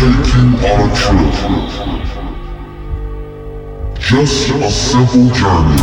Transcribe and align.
you 0.00 0.06
on 0.06 0.78
a 0.80 0.94
trip. 0.94 1.34
Just 3.98 4.50
a 4.50 4.70
simple 4.70 5.28
journey. 5.34 5.82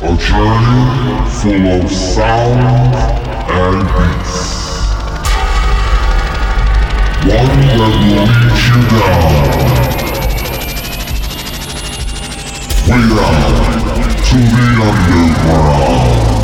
A 0.00 0.16
journey 0.16 0.84
full 1.28 1.66
of 1.76 1.90
sound 1.90 2.94
and 3.50 3.84
beats. 3.92 4.34
One 7.26 7.60
that 7.60 7.76
will 7.76 7.94
lead 8.08 8.58
you 8.64 8.80
down. 8.96 9.34
Way 12.88 13.02
down 13.14 13.54
to 14.24 14.36
the 14.38 14.66
underground. 14.88 16.39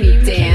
Damn. 0.00 0.49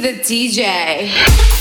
DJ. 0.00 1.59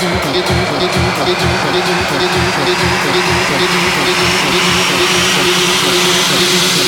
Thank 0.00 0.36
you. 6.82 6.87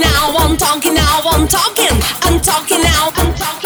now, 0.00 0.34
I'm 0.38 0.56
talking 0.56 0.94
now, 0.94 1.20
I'm 1.32 1.46
talking, 1.48 1.96
I'm 2.22 2.40
talking 2.40 2.82
now, 2.82 3.10
I'm 3.14 3.34
talking. 3.34 3.65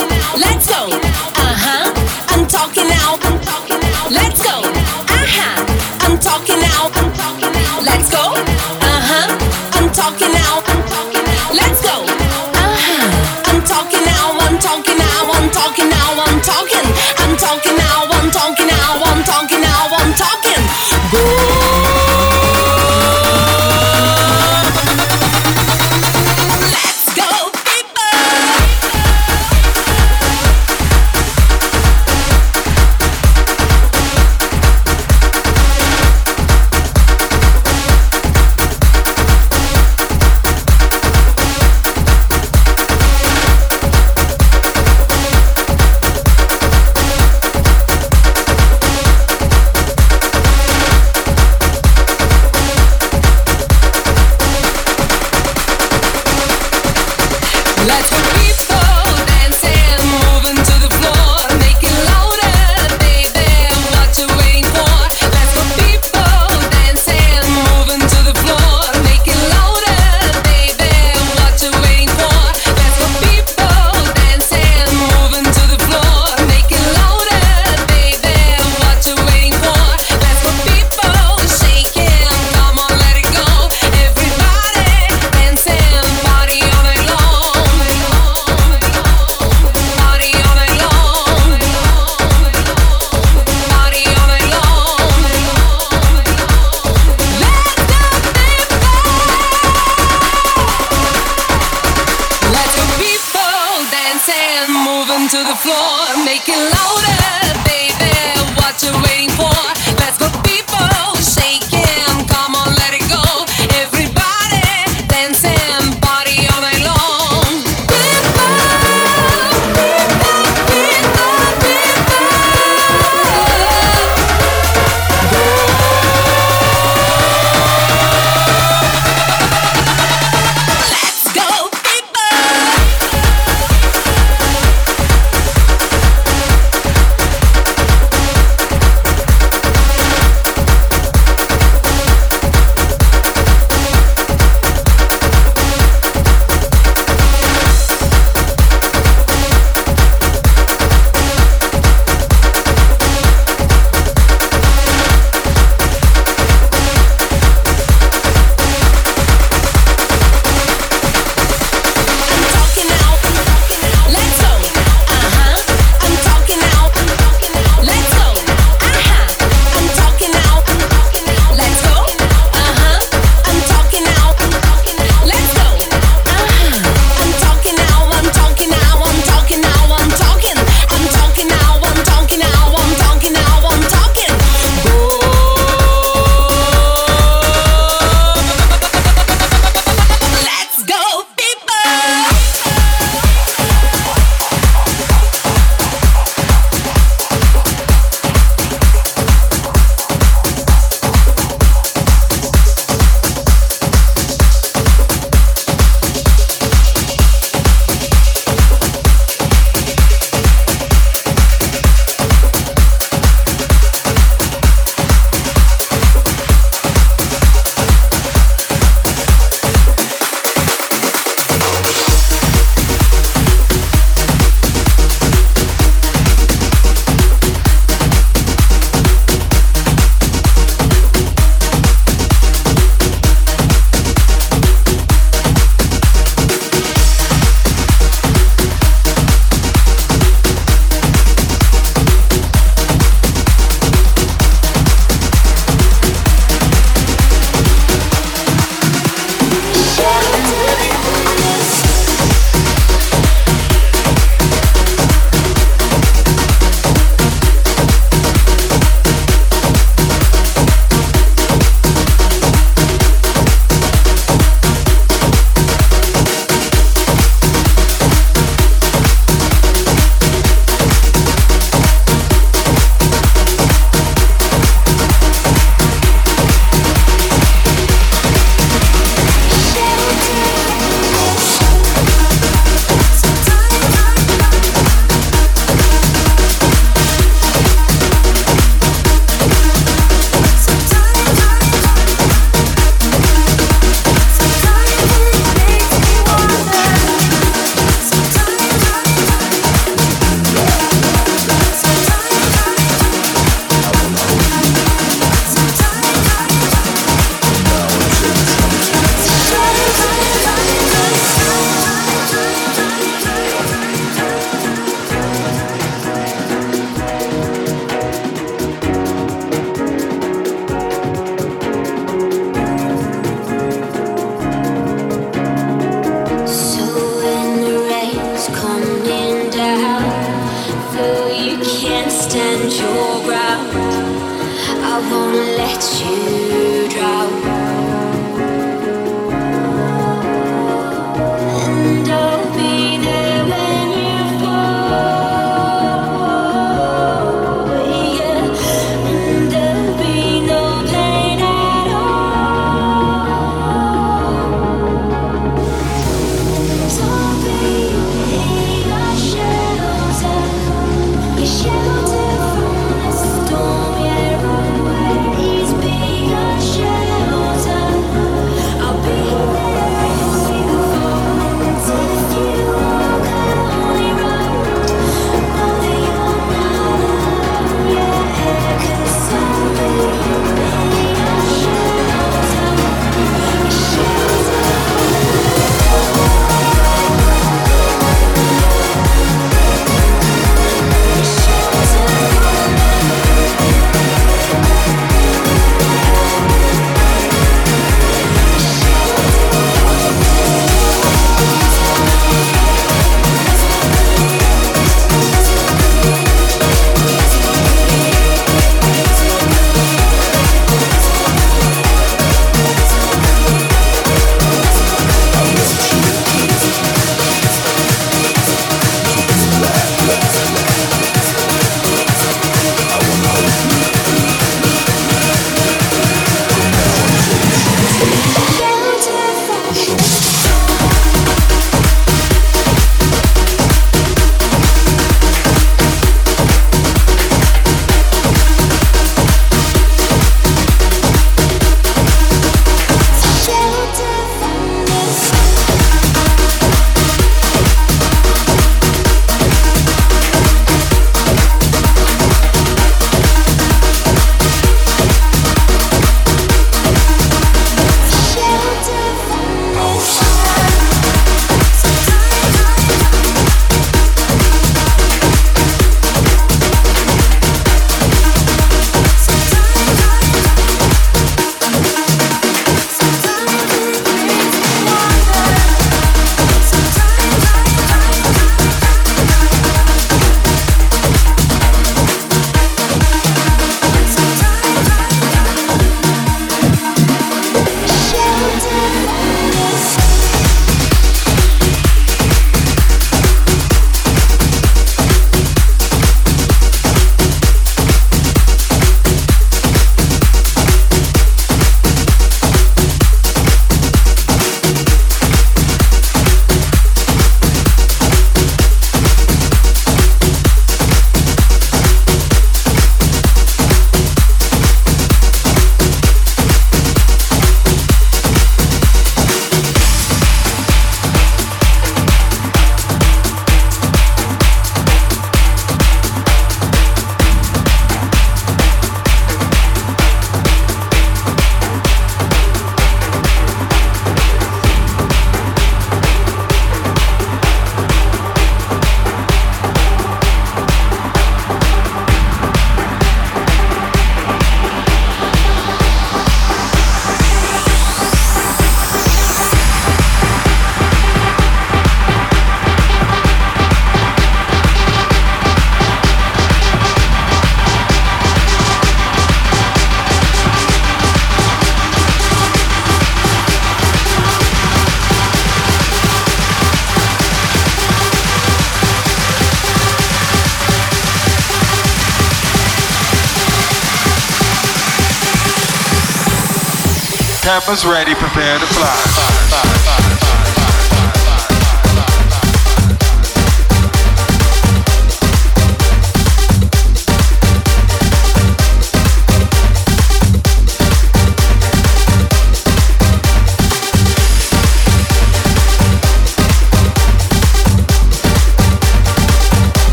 Campus 577.60 577.84
ready, 577.84 578.14
prepare 578.14 578.58
to 578.58 578.64
fly. 578.64 579.39